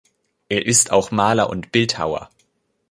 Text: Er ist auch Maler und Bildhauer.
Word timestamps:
Er 0.49 0.65
ist 0.65 0.89
auch 0.91 1.11
Maler 1.11 1.47
und 1.51 1.71
Bildhauer. 1.71 2.31